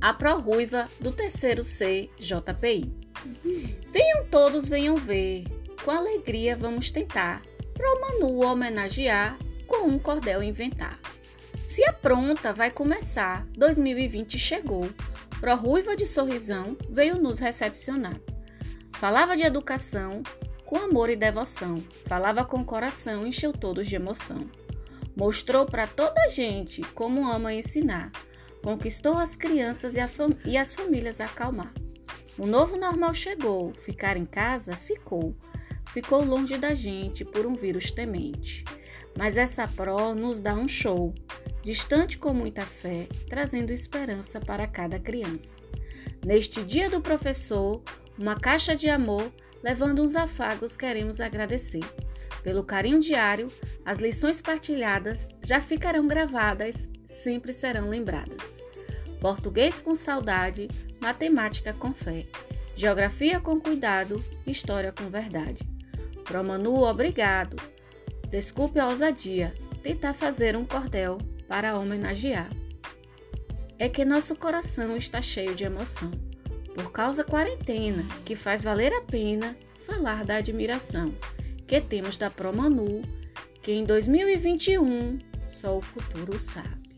[0.00, 2.08] a pró-ruiva do terceiro C.
[3.92, 5.44] Venham todos, venham ver,
[5.84, 7.42] com alegria vamos tentar,
[7.74, 10.98] pro Manu homenagear, com um cordel inventar.
[11.62, 14.90] Se apronta, vai começar, 2020 chegou,
[15.40, 18.18] pró-ruiva de sorrisão veio nos recepcionar.
[18.94, 20.22] Falava de educação,
[20.64, 24.50] com amor e devoção, falava com coração, encheu todos de emoção.
[25.16, 28.10] Mostrou para toda a gente como ama ensinar
[28.62, 29.98] conquistou as crianças e,
[30.48, 31.72] e, as famílias a acalmar.
[32.38, 35.34] O novo normal chegou, ficar em casa ficou.
[35.92, 38.64] Ficou longe da gente por um vírus temente.
[39.18, 41.12] Mas essa pró nos dá um show,
[41.62, 45.56] distante com muita fé, trazendo esperança para cada criança.
[46.24, 47.82] Neste dia do professor,
[48.16, 51.84] uma caixa de amor, levando uns afagos, queremos agradecer.
[52.42, 53.48] Pelo carinho diário,
[53.84, 56.88] as lições partilhadas já ficarão gravadas
[57.22, 58.49] sempre serão lembradas.
[59.20, 60.68] Português com saudade,
[61.00, 62.26] matemática com fé,
[62.74, 65.60] geografia com cuidado, história com verdade.
[66.24, 67.56] Promanu, obrigado.
[68.30, 72.48] Desculpe a ousadia, tentar fazer um cordel para homenagear.
[73.78, 76.10] É que nosso coração está cheio de emoção,
[76.74, 81.14] por causa quarentena, que faz valer a pena falar da admiração
[81.66, 83.02] que temos da Promanu,
[83.62, 85.18] que em 2021
[85.50, 86.89] só o futuro sabe.